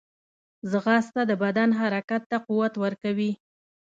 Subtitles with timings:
[0.71, 3.31] ځغاسته د بدن حرکت ته قوت ورکوي